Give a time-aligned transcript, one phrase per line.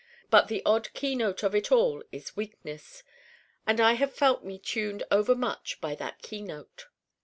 [0.31, 3.03] But the odd keynote of it all is weakness.
[3.67, 6.87] And I have felt me tuned overmuch by that keynote.